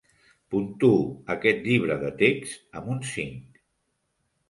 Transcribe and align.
Puntuo 0.53 1.03
aquest 1.35 1.63
llibre 1.69 1.99
de 2.07 2.11
text 2.25 2.81
amb 2.83 2.93
un 2.97 3.07
cinc. 3.15 3.65